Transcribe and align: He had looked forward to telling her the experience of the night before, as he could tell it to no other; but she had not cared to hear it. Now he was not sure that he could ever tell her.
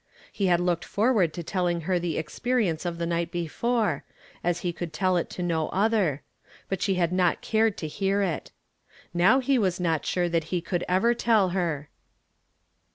He 0.31 0.47
had 0.47 0.59
looked 0.59 0.83
forward 0.83 1.31
to 1.35 1.43
telling 1.43 1.81
her 1.81 1.99
the 1.99 2.17
experience 2.17 2.85
of 2.87 2.97
the 2.97 3.05
night 3.05 3.29
before, 3.31 4.03
as 4.43 4.61
he 4.61 4.73
could 4.73 4.93
tell 4.93 5.15
it 5.15 5.29
to 5.29 5.43
no 5.43 5.69
other; 5.69 6.23
but 6.67 6.81
she 6.81 6.95
had 6.95 7.13
not 7.13 7.41
cared 7.41 7.77
to 7.77 7.87
hear 7.87 8.23
it. 8.23 8.51
Now 9.13 9.37
he 9.41 9.59
was 9.59 9.79
not 9.79 10.03
sure 10.03 10.27
that 10.27 10.45
he 10.45 10.59
could 10.59 10.83
ever 10.89 11.13
tell 11.13 11.49
her. 11.49 11.87